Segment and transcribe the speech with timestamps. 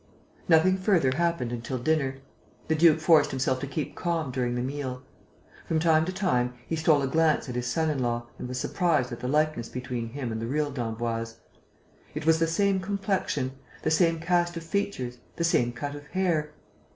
[0.49, 2.21] Nothing further happened until dinner.
[2.69, 5.03] The duke forced himself to keep calm during the meal.
[5.67, 8.59] From time to time, he stole a glance at his son in law and was
[8.59, 11.41] surprised at the likeness between him and the real d'Emboise.
[12.15, 13.51] It was the same complexion,
[13.83, 16.49] the same cast of features, the same cut of hair.